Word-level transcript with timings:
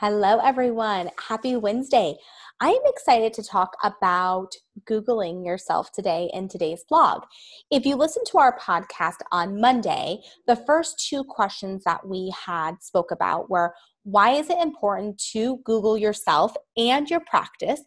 Hello, 0.00 0.38
everyone. 0.38 1.10
Happy 1.18 1.56
Wednesday. 1.56 2.14
I 2.60 2.68
am 2.68 2.82
excited 2.84 3.32
to 3.32 3.42
talk 3.42 3.72
about 3.82 4.52
Googling 4.88 5.44
yourself 5.44 5.90
today 5.90 6.30
in 6.32 6.46
today's 6.46 6.84
blog. 6.88 7.24
If 7.72 7.84
you 7.84 7.96
listen 7.96 8.22
to 8.28 8.38
our 8.38 8.56
podcast 8.60 9.16
on 9.32 9.60
Monday, 9.60 10.20
the 10.46 10.54
first 10.54 11.04
two 11.04 11.24
questions 11.24 11.82
that 11.82 12.06
we 12.06 12.32
had 12.46 12.80
spoke 12.80 13.10
about 13.10 13.50
were 13.50 13.74
why 14.04 14.34
is 14.34 14.50
it 14.50 14.58
important 14.62 15.20
to 15.32 15.58
Google 15.64 15.98
yourself 15.98 16.54
and 16.76 17.10
your 17.10 17.22
practice? 17.28 17.80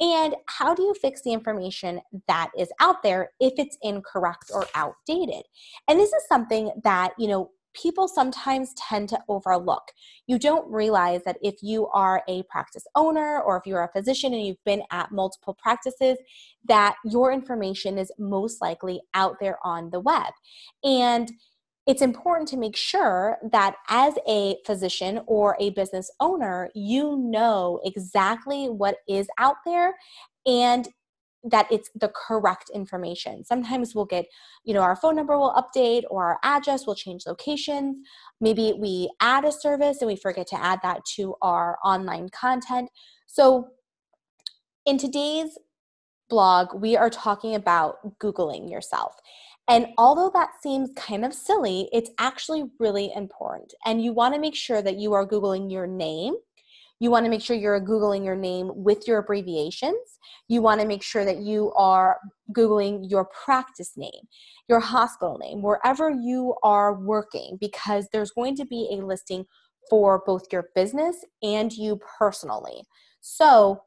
And 0.00 0.34
how 0.48 0.74
do 0.74 0.82
you 0.82 0.94
fix 1.00 1.22
the 1.22 1.32
information 1.32 2.00
that 2.26 2.50
is 2.58 2.70
out 2.80 3.04
there 3.04 3.30
if 3.38 3.52
it's 3.56 3.78
incorrect 3.82 4.50
or 4.52 4.66
outdated? 4.74 5.44
And 5.86 6.00
this 6.00 6.12
is 6.12 6.26
something 6.28 6.72
that, 6.82 7.12
you 7.20 7.28
know, 7.28 7.50
people 7.74 8.08
sometimes 8.08 8.74
tend 8.74 9.08
to 9.10 9.20
overlook. 9.28 9.82
You 10.26 10.38
don't 10.38 10.70
realize 10.70 11.22
that 11.24 11.38
if 11.42 11.56
you 11.62 11.88
are 11.88 12.22
a 12.28 12.42
practice 12.44 12.84
owner 12.94 13.40
or 13.40 13.56
if 13.56 13.66
you're 13.66 13.82
a 13.82 13.92
physician 13.92 14.32
and 14.32 14.46
you've 14.46 14.64
been 14.64 14.82
at 14.90 15.12
multiple 15.12 15.54
practices, 15.54 16.18
that 16.66 16.96
your 17.04 17.32
information 17.32 17.98
is 17.98 18.12
most 18.18 18.60
likely 18.60 19.00
out 19.14 19.36
there 19.40 19.58
on 19.64 19.90
the 19.90 20.00
web. 20.00 20.32
And 20.84 21.30
it's 21.86 22.02
important 22.02 22.48
to 22.48 22.56
make 22.56 22.76
sure 22.76 23.38
that 23.50 23.74
as 23.88 24.14
a 24.28 24.56
physician 24.64 25.20
or 25.26 25.56
a 25.58 25.70
business 25.70 26.10
owner, 26.20 26.70
you 26.74 27.16
know 27.16 27.80
exactly 27.84 28.66
what 28.68 28.98
is 29.08 29.26
out 29.38 29.56
there 29.66 29.94
and 30.46 30.88
that 31.44 31.66
it's 31.70 31.90
the 31.94 32.10
correct 32.14 32.70
information. 32.74 33.44
Sometimes 33.44 33.94
we'll 33.94 34.04
get, 34.04 34.26
you 34.64 34.74
know, 34.74 34.80
our 34.80 34.96
phone 34.96 35.16
number 35.16 35.36
will 35.38 35.54
update 35.54 36.02
or 36.10 36.24
our 36.24 36.38
address 36.42 36.86
will 36.86 36.94
change 36.94 37.24
locations. 37.26 37.96
Maybe 38.40 38.74
we 38.78 39.10
add 39.20 39.44
a 39.44 39.52
service 39.52 40.00
and 40.00 40.08
we 40.08 40.16
forget 40.16 40.46
to 40.48 40.62
add 40.62 40.80
that 40.82 41.04
to 41.16 41.34
our 41.42 41.78
online 41.84 42.28
content. 42.28 42.90
So 43.26 43.68
in 44.86 44.98
today's 44.98 45.58
blog, 46.28 46.80
we 46.80 46.96
are 46.96 47.10
talking 47.10 47.54
about 47.54 48.18
Googling 48.18 48.70
yourself. 48.70 49.16
And 49.68 49.88
although 49.96 50.30
that 50.34 50.50
seems 50.62 50.90
kind 50.96 51.24
of 51.24 51.32
silly, 51.32 51.88
it's 51.92 52.10
actually 52.18 52.64
really 52.78 53.12
important. 53.14 53.74
And 53.84 54.02
you 54.02 54.12
want 54.12 54.34
to 54.34 54.40
make 54.40 54.56
sure 54.56 54.82
that 54.82 54.98
you 54.98 55.12
are 55.12 55.26
Googling 55.26 55.70
your 55.70 55.86
name 55.86 56.34
you 57.02 57.10
want 57.10 57.26
to 57.26 57.30
make 57.30 57.42
sure 57.42 57.56
you're 57.56 57.80
Googling 57.80 58.24
your 58.24 58.36
name 58.36 58.70
with 58.76 59.08
your 59.08 59.18
abbreviations. 59.18 60.20
You 60.46 60.62
want 60.62 60.80
to 60.80 60.86
make 60.86 61.02
sure 61.02 61.24
that 61.24 61.38
you 61.38 61.72
are 61.72 62.16
Googling 62.56 63.10
your 63.10 63.28
practice 63.44 63.94
name, 63.96 64.28
your 64.68 64.78
hospital 64.78 65.36
name, 65.36 65.62
wherever 65.62 66.10
you 66.10 66.54
are 66.62 66.94
working, 66.94 67.58
because 67.60 68.06
there's 68.12 68.30
going 68.30 68.54
to 68.54 68.64
be 68.64 68.88
a 68.92 69.04
listing 69.04 69.46
for 69.90 70.22
both 70.24 70.44
your 70.52 70.68
business 70.76 71.16
and 71.42 71.72
you 71.72 71.98
personally. 72.20 72.84
So 73.20 73.82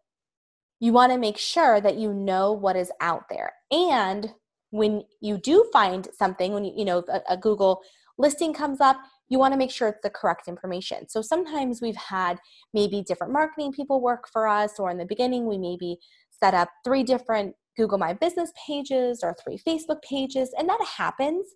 you 0.81 0.91
want 0.91 1.13
to 1.13 1.17
make 1.17 1.37
sure 1.37 1.79
that 1.79 1.95
you 1.95 2.13
know 2.13 2.51
what 2.51 2.75
is 2.75 2.91
out 2.99 3.29
there. 3.29 3.53
And 3.71 4.33
when 4.71 5.03
you 5.21 5.37
do 5.37 5.65
find 5.71 6.05
something, 6.17 6.51
when 6.51 6.65
you, 6.65 6.73
you 6.75 6.83
know, 6.83 7.01
a, 7.07 7.21
a 7.29 7.37
Google 7.37 7.81
listing 8.17 8.53
comes 8.53 8.81
up, 8.81 8.97
you 9.29 9.39
want 9.39 9.53
to 9.53 9.57
make 9.57 9.71
sure 9.71 9.87
it's 9.87 9.99
the 10.03 10.09
correct 10.09 10.47
information. 10.47 11.09
So 11.09 11.21
sometimes 11.21 11.81
we've 11.81 11.95
had 11.95 12.39
maybe 12.73 13.01
different 13.01 13.33
marketing 13.33 13.71
people 13.71 14.01
work 14.01 14.27
for 14.31 14.47
us, 14.47 14.73
or 14.79 14.91
in 14.91 14.97
the 14.97 15.05
beginning, 15.05 15.47
we 15.47 15.57
maybe 15.57 15.97
set 16.29 16.53
up 16.53 16.69
three 16.83 17.03
different 17.03 17.55
Google 17.77 17.97
My 17.97 18.13
Business 18.13 18.51
pages 18.67 19.21
or 19.23 19.35
three 19.43 19.57
Facebook 19.57 20.01
pages, 20.07 20.53
and 20.57 20.69
that 20.69 20.79
happens. 20.97 21.47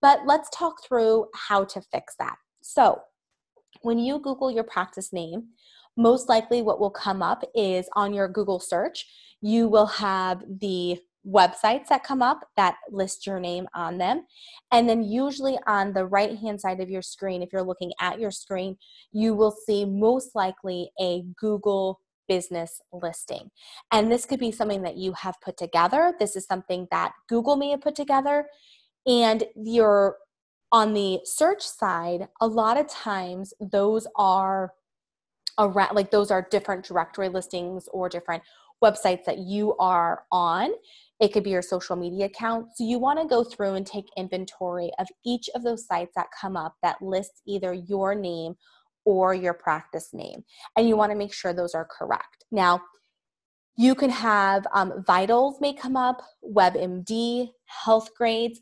But 0.00 0.20
let's 0.26 0.50
talk 0.50 0.84
through 0.86 1.26
how 1.34 1.64
to 1.64 1.80
fix 1.92 2.14
that. 2.18 2.36
So 2.62 3.00
when 3.82 3.98
you 3.98 4.18
Google 4.18 4.50
your 4.50 4.64
practice 4.64 5.12
name, 5.12 5.48
most 5.96 6.28
likely 6.28 6.62
what 6.62 6.80
will 6.80 6.90
come 6.90 7.22
up 7.22 7.44
is 7.54 7.88
on 7.94 8.14
your 8.14 8.28
Google 8.28 8.60
search, 8.60 9.06
you 9.40 9.68
will 9.68 9.86
have 9.86 10.42
the 10.60 10.98
websites 11.26 11.88
that 11.88 12.04
come 12.04 12.22
up 12.22 12.40
that 12.56 12.76
list 12.90 13.26
your 13.26 13.38
name 13.38 13.66
on 13.74 13.98
them. 13.98 14.26
And 14.70 14.88
then, 14.88 15.02
usually 15.02 15.58
on 15.66 15.92
the 15.92 16.06
right 16.06 16.38
hand 16.38 16.60
side 16.60 16.80
of 16.80 16.90
your 16.90 17.02
screen, 17.02 17.42
if 17.42 17.52
you're 17.52 17.62
looking 17.62 17.92
at 18.00 18.18
your 18.20 18.30
screen, 18.30 18.76
you 19.12 19.34
will 19.34 19.54
see 19.66 19.84
most 19.84 20.34
likely 20.34 20.90
a 21.00 21.24
Google 21.38 22.00
business 22.28 22.80
listing. 22.92 23.50
And 23.90 24.10
this 24.10 24.24
could 24.24 24.40
be 24.40 24.52
something 24.52 24.82
that 24.82 24.96
you 24.96 25.12
have 25.12 25.40
put 25.42 25.56
together. 25.56 26.14
This 26.18 26.36
is 26.36 26.46
something 26.46 26.88
that 26.90 27.12
Google 27.28 27.56
may 27.56 27.70
have 27.70 27.80
put 27.80 27.94
together. 27.94 28.46
And 29.06 29.44
you're 29.56 30.16
on 30.70 30.94
the 30.94 31.20
search 31.24 31.62
side, 31.62 32.28
a 32.40 32.46
lot 32.46 32.78
of 32.78 32.88
times 32.88 33.52
those 33.60 34.06
are 34.16 34.72
around 35.58 35.94
like 35.94 36.10
those 36.10 36.30
are 36.30 36.48
different 36.50 36.82
directory 36.84 37.28
listings 37.28 37.86
or 37.92 38.08
different 38.08 38.42
websites 38.82 39.24
that 39.24 39.38
you 39.38 39.76
are 39.76 40.24
on 40.32 40.72
it 41.22 41.32
could 41.32 41.44
be 41.44 41.50
your 41.50 41.62
social 41.62 41.94
media 41.94 42.26
account. 42.26 42.66
So 42.74 42.82
you 42.82 42.98
want 42.98 43.20
to 43.20 43.28
go 43.28 43.44
through 43.44 43.74
and 43.74 43.86
take 43.86 44.06
inventory 44.16 44.90
of 44.98 45.06
each 45.24 45.48
of 45.54 45.62
those 45.62 45.86
sites 45.86 46.10
that 46.16 46.26
come 46.38 46.56
up 46.56 46.74
that 46.82 47.00
lists 47.00 47.42
either 47.46 47.72
your 47.72 48.16
name 48.16 48.56
or 49.04 49.32
your 49.32 49.54
practice 49.54 50.08
name. 50.12 50.42
And 50.76 50.88
you 50.88 50.96
want 50.96 51.12
to 51.12 51.16
make 51.16 51.32
sure 51.32 51.52
those 51.52 51.76
are 51.76 51.86
correct. 51.96 52.44
Now, 52.50 52.82
you 53.76 53.94
can 53.94 54.10
have 54.10 54.66
um, 54.74 55.04
vitals 55.06 55.60
may 55.60 55.74
come 55.74 55.96
up, 55.96 56.22
WebMD, 56.44 57.50
Healthgrades 57.86 58.58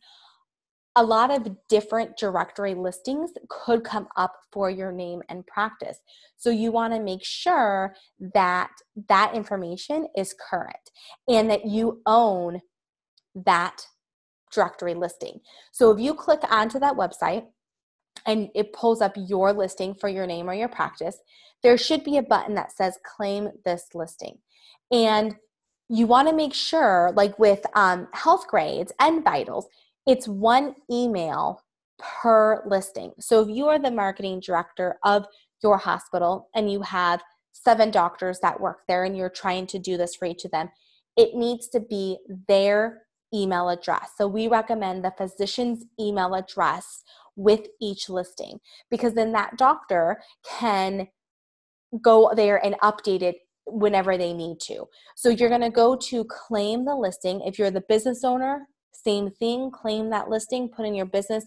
a 0.96 1.04
lot 1.04 1.30
of 1.30 1.56
different 1.68 2.16
directory 2.16 2.74
listings 2.74 3.30
could 3.48 3.84
come 3.84 4.08
up 4.16 4.34
for 4.52 4.70
your 4.70 4.90
name 4.90 5.22
and 5.28 5.46
practice. 5.46 5.98
So 6.36 6.50
you 6.50 6.72
want 6.72 6.92
to 6.94 7.00
make 7.00 7.24
sure 7.24 7.94
that 8.34 8.70
that 9.08 9.34
information 9.34 10.08
is 10.16 10.34
current 10.50 10.90
and 11.28 11.48
that 11.48 11.66
you 11.66 12.02
own 12.06 12.60
that 13.34 13.86
directory 14.52 14.94
listing. 14.94 15.40
So 15.70 15.90
if 15.92 16.00
you 16.00 16.12
click 16.12 16.40
onto 16.50 16.80
that 16.80 16.96
website 16.96 17.46
and 18.26 18.48
it 18.54 18.72
pulls 18.72 19.00
up 19.00 19.12
your 19.16 19.52
listing 19.52 19.94
for 19.94 20.08
your 20.08 20.26
name 20.26 20.50
or 20.50 20.54
your 20.54 20.68
practice, 20.68 21.18
there 21.62 21.78
should 21.78 22.02
be 22.02 22.16
a 22.16 22.22
button 22.22 22.54
that 22.56 22.72
says 22.72 22.98
claim 23.04 23.50
this 23.64 23.86
listing. 23.94 24.38
And 24.90 25.36
you 25.88 26.06
want 26.06 26.28
to 26.28 26.34
make 26.34 26.54
sure, 26.54 27.12
like 27.14 27.38
with 27.38 27.64
um, 27.74 28.08
Healthgrades 28.14 28.90
and 28.98 29.24
vitals, 29.24 29.66
it's 30.06 30.26
one 30.26 30.74
email 30.90 31.62
per 31.98 32.62
listing. 32.66 33.12
So 33.20 33.42
if 33.42 33.48
you 33.48 33.68
are 33.68 33.78
the 33.78 33.90
marketing 33.90 34.40
director 34.40 34.98
of 35.04 35.26
your 35.62 35.78
hospital 35.78 36.48
and 36.54 36.70
you 36.70 36.82
have 36.82 37.22
seven 37.52 37.90
doctors 37.90 38.40
that 38.40 38.60
work 38.60 38.80
there 38.88 39.04
and 39.04 39.16
you're 39.16 39.28
trying 39.28 39.66
to 39.68 39.78
do 39.78 39.96
this 39.96 40.14
for 40.14 40.26
each 40.26 40.44
of 40.44 40.50
them, 40.50 40.70
it 41.16 41.34
needs 41.34 41.68
to 41.68 41.80
be 41.80 42.18
their 42.48 43.02
email 43.34 43.68
address. 43.68 44.12
So 44.16 44.26
we 44.26 44.48
recommend 44.48 45.04
the 45.04 45.12
physician's 45.16 45.84
email 46.00 46.34
address 46.34 47.02
with 47.36 47.66
each 47.80 48.08
listing 48.08 48.58
because 48.90 49.14
then 49.14 49.32
that 49.32 49.56
doctor 49.56 50.20
can 50.58 51.08
go 52.02 52.32
there 52.34 52.64
and 52.64 52.76
update 52.82 53.22
it 53.22 53.36
whenever 53.66 54.16
they 54.16 54.32
need 54.32 54.58
to. 54.60 54.86
So 55.16 55.28
you're 55.28 55.48
going 55.48 55.60
to 55.60 55.70
go 55.70 55.96
to 55.96 56.24
claim 56.24 56.84
the 56.84 56.94
listing. 56.94 57.40
If 57.42 57.58
you're 57.58 57.70
the 57.70 57.84
business 57.88 58.24
owner, 58.24 58.66
same 58.92 59.30
thing, 59.30 59.70
claim 59.70 60.10
that 60.10 60.28
listing, 60.28 60.68
put 60.68 60.86
in 60.86 60.94
your 60.94 61.06
business 61.06 61.44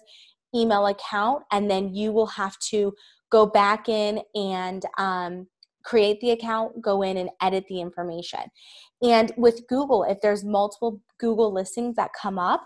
email 0.56 0.88
account, 0.88 1.44
and 1.52 1.70
then 1.70 1.94
you 1.94 2.12
will 2.12 2.28
have 2.28 2.58
to 2.60 2.94
go 3.32 3.46
back 3.46 3.90
in 3.90 4.22
and 4.36 4.86
um, 4.98 5.48
create 5.84 6.20
the 6.22 6.32
account, 6.32 6.82
go 6.82 7.02
in 7.02 7.18
and 7.18 7.30
edit 7.42 7.66
the 7.68 7.82
information. 7.82 8.42
And 9.02 9.32
with 9.36 9.68
Google, 9.68 10.04
if 10.04 10.22
there's 10.22 10.44
multiple 10.44 11.02
Google 11.20 11.52
listings 11.52 11.96
that 11.96 12.12
come 12.20 12.40
up, 12.40 12.66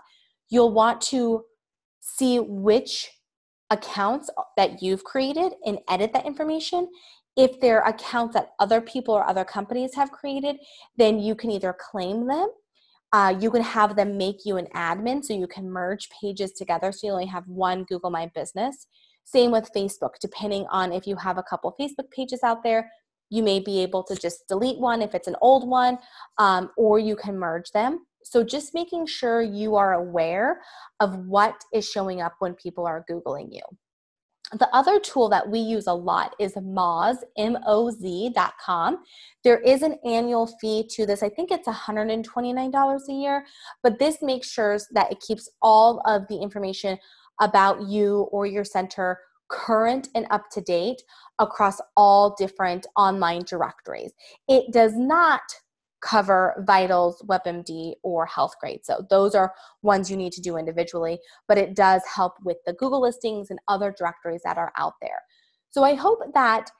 you'll 0.50 0.72
want 0.72 1.00
to 1.00 1.44
see 2.00 2.38
which 2.38 3.10
accounts 3.70 4.30
that 4.56 4.82
you've 4.82 5.04
created 5.04 5.52
and 5.64 5.78
edit 5.88 6.12
that 6.12 6.26
information. 6.26 6.88
If 7.36 7.60
they're 7.60 7.82
accounts 7.82 8.34
that 8.34 8.50
other 8.58 8.80
people 8.80 9.14
or 9.14 9.28
other 9.28 9.44
companies 9.44 9.94
have 9.94 10.10
created, 10.10 10.56
then 10.96 11.18
you 11.18 11.34
can 11.34 11.50
either 11.50 11.76
claim 11.78 12.26
them 12.26 12.48
uh, 13.12 13.34
you 13.40 13.50
can 13.50 13.62
have 13.62 13.96
them 13.96 14.18
make 14.18 14.44
you 14.44 14.56
an 14.56 14.66
admin 14.74 15.24
so 15.24 15.32
you 15.32 15.46
can 15.46 15.70
merge 15.70 16.08
pages 16.10 16.52
together 16.52 16.92
so 16.92 17.06
you 17.06 17.12
only 17.12 17.26
have 17.26 17.46
one 17.46 17.84
Google 17.84 18.10
My 18.10 18.30
Business. 18.34 18.86
Same 19.24 19.50
with 19.50 19.70
Facebook, 19.74 20.14
depending 20.20 20.66
on 20.70 20.92
if 20.92 21.06
you 21.06 21.16
have 21.16 21.38
a 21.38 21.42
couple 21.42 21.74
Facebook 21.78 22.10
pages 22.10 22.42
out 22.42 22.62
there, 22.62 22.90
you 23.30 23.42
may 23.42 23.60
be 23.60 23.80
able 23.80 24.02
to 24.04 24.16
just 24.16 24.48
delete 24.48 24.78
one 24.78 25.02
if 25.02 25.14
it's 25.14 25.28
an 25.28 25.36
old 25.42 25.68
one, 25.68 25.98
um, 26.38 26.70
or 26.76 26.98
you 26.98 27.14
can 27.14 27.38
merge 27.38 27.70
them. 27.72 28.06
So 28.24 28.42
just 28.42 28.74
making 28.74 29.06
sure 29.06 29.42
you 29.42 29.76
are 29.76 29.94
aware 29.94 30.60
of 31.00 31.16
what 31.26 31.62
is 31.72 31.88
showing 31.88 32.20
up 32.20 32.34
when 32.38 32.54
people 32.54 32.86
are 32.86 33.04
Googling 33.10 33.48
you. 33.52 33.62
The 34.52 34.68
other 34.74 34.98
tool 34.98 35.28
that 35.28 35.50
we 35.50 35.58
use 35.58 35.86
a 35.86 35.92
lot 35.92 36.34
is 36.38 36.54
Moz, 36.54 37.16
M-O-Z.com. 37.36 38.98
There 39.44 39.58
is 39.60 39.82
an 39.82 39.98
annual 40.06 40.46
fee 40.58 40.88
to 40.92 41.04
this. 41.04 41.22
I 41.22 41.28
think 41.28 41.50
it's 41.50 41.68
$129 41.68 43.08
a 43.08 43.12
year, 43.12 43.44
but 43.82 43.98
this 43.98 44.22
makes 44.22 44.50
sure 44.50 44.78
that 44.94 45.12
it 45.12 45.20
keeps 45.20 45.50
all 45.60 46.00
of 46.06 46.26
the 46.28 46.38
information 46.38 46.98
about 47.40 47.82
you 47.82 48.28
or 48.32 48.46
your 48.46 48.64
center 48.64 49.18
current 49.48 50.08
and 50.14 50.26
up 50.30 50.44
to 50.52 50.60
date 50.60 51.02
across 51.38 51.80
all 51.96 52.34
different 52.38 52.86
online 52.96 53.42
directories. 53.42 54.12
It 54.48 54.72
does 54.72 54.94
not 54.94 55.40
cover 56.00 56.64
vitals 56.66 57.22
webmd 57.26 57.94
or 58.02 58.26
healthgrade 58.26 58.84
so 58.84 59.04
those 59.10 59.34
are 59.34 59.52
ones 59.82 60.10
you 60.10 60.16
need 60.16 60.32
to 60.32 60.40
do 60.40 60.56
individually 60.56 61.18
but 61.46 61.58
it 61.58 61.74
does 61.74 62.02
help 62.12 62.34
with 62.44 62.56
the 62.66 62.72
google 62.74 63.00
listings 63.00 63.50
and 63.50 63.58
other 63.68 63.94
directories 63.96 64.42
that 64.44 64.58
are 64.58 64.72
out 64.76 64.94
there. 65.02 65.22
So 65.70 65.84
i 65.84 65.94
hope 65.94 66.20
that 66.34 66.70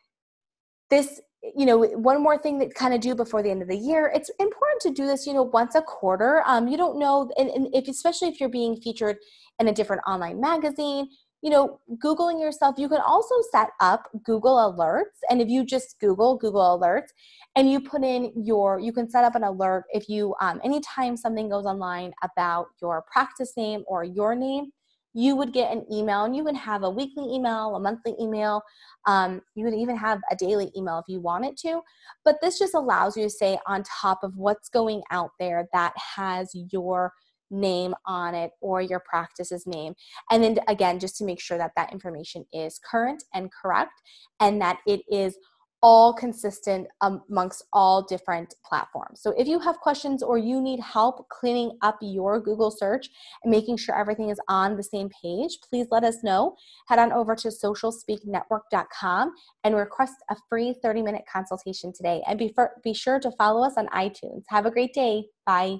this 0.91 1.21
you 1.57 1.67
know 1.67 1.83
one 1.83 2.23
more 2.23 2.39
thing 2.39 2.59
that 2.59 2.75
kind 2.75 2.95
of 2.95 3.01
do 3.01 3.15
before 3.15 3.43
the 3.43 3.51
end 3.51 3.63
of 3.63 3.69
the 3.69 3.77
year 3.77 4.11
it's 4.15 4.31
important 4.41 4.81
to 4.81 4.91
do 4.91 5.07
this 5.07 5.27
you 5.27 5.33
know 5.33 5.43
once 5.43 5.75
a 5.75 5.83
quarter. 5.83 6.43
Um, 6.47 6.69
you 6.69 6.77
don't 6.77 6.99
know 6.99 7.31
and, 7.37 7.49
and 7.51 7.69
if 7.73 7.89
especially 7.89 8.29
if 8.29 8.41
you're 8.41 8.49
being 8.49 8.77
featured 8.81 9.17
in 9.59 9.69
a 9.69 9.73
different 9.73 10.03
online 10.07 10.41
magazine 10.41 11.09
you 11.43 11.51
know 11.51 11.81
googling 12.03 12.41
yourself 12.41 12.77
you 12.79 12.89
can 12.89 13.01
also 13.01 13.35
set 13.53 13.71
up 13.81 14.09
google 14.25 14.57
alerts 14.57 15.19
and 15.31 15.41
if 15.41 15.49
you 15.49 15.65
just 15.65 15.99
google 16.01 16.37
google 16.37 16.79
alerts 16.79 17.11
and 17.57 17.71
you 17.71 17.81
put 17.81 18.03
in 18.03 18.33
your 18.37 18.81
you 18.81 18.93
can 18.93 19.09
set 19.09 19.25
up 19.25 19.35
an 19.35 19.45
alert 19.45 19.85
if 19.93 20.09
you 20.09 20.35
um, 20.41 20.61
anytime 20.65 21.17
something 21.17 21.49
goes 21.49 21.65
online 21.65 22.13
about 22.23 22.67
your 22.83 23.05
practice 23.11 23.53
name 23.57 23.85
or 23.87 24.05
your 24.05 24.35
name 24.35 24.71
you 25.15 25.35
would 25.35 25.53
get 25.53 25.73
an 25.73 25.85
email 25.91 26.25
and 26.25 26.37
you 26.37 26.45
can 26.45 26.55
have 26.55 26.83
a 26.83 26.91
weekly 26.91 27.25
email 27.33 27.75
a 27.77 27.81
monthly 27.81 28.15
email 28.21 28.61
um, 29.07 29.41
you 29.55 29.65
would 29.65 29.75
even 29.75 29.97
have 29.97 30.21
a 30.31 30.37
daily 30.37 30.71
email 30.77 30.99
if 30.99 31.05
you 31.09 31.21
wanted 31.21 31.57
to 31.57 31.81
but 32.25 32.37
this 32.43 32.59
just 32.59 32.75
allows 32.75 33.17
you 33.17 33.23
to 33.23 33.31
stay 33.31 33.59
on 33.67 33.83
top 33.85 34.19
of 34.23 34.37
what's 34.37 34.69
going 34.69 35.03
out 35.11 35.31
there 35.39 35.67
that 35.73 35.93
has 35.97 36.51
your 36.73 37.13
name 37.51 37.95
on 38.07 38.35
it 38.35 38.51
or 38.61 38.81
your 38.81 39.01
practice's 39.01 39.67
name 39.67 39.95
and 40.31 40.43
then 40.43 40.59
again 40.69 40.99
just 40.99 41.17
to 41.17 41.25
make 41.25 41.41
sure 41.41 41.59
that 41.59 41.73
that 41.77 41.93
information 41.93 42.45
is 42.53 42.81
current 42.91 43.23
and 43.35 43.51
correct 43.63 44.03
and 44.41 44.61
that 44.61 44.79
it 44.87 45.01
is 45.11 45.37
all 45.83 46.13
consistent 46.13 46.89
amongst 47.03 47.65
all 47.73 48.03
different 48.03 48.55
platforms. 48.65 49.21
So 49.23 49.33
if 49.39 49.47
you 49.47 49.61
have 49.61 49.79
questions 49.79 50.23
or 50.23 50.37
you 50.37 50.61
need 50.61 50.81
help 50.81 51.29
cleaning 51.29 51.79
up 51.83 51.97
your 52.01 52.41
Google 52.41 52.71
search 52.71 53.09
and 53.45 53.51
making 53.51 53.77
sure 53.77 53.97
everything 53.99 54.31
is 54.31 54.41
on 54.49 54.77
the 54.77 54.83
same 54.83 55.09
page, 55.23 55.59
please 55.69 55.87
let 55.91 56.05
us 56.05 56.25
know. 56.25 56.57
Head 56.89 56.99
on 56.99 57.13
over 57.13 57.37
to 57.37 57.49
socialspeaknetwork.com 57.49 59.33
and 59.65 59.77
request 59.77 60.15
a 60.31 60.37
free 60.49 60.75
30 60.83 61.03
minute 61.03 61.25
consultation 61.33 61.93
today. 61.93 62.23
And 62.27 62.39
be, 62.39 62.53
for, 62.55 62.73
be 62.83 62.95
sure 62.95 63.21
to 63.21 63.31
follow 63.33 63.65
us 63.65 63.75
on 63.77 63.87
iTunes. 63.89 64.43
Have 64.49 64.67
a 64.67 64.71
great 64.71 64.95
day. 64.95 65.27
Bye. 65.47 65.77